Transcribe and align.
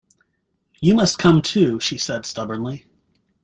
"You 0.79 0.95
must 0.95 1.19
come 1.19 1.43
too," 1.43 1.79
she 1.79 1.99
said 1.99 2.25
stubbornly. 2.25 2.87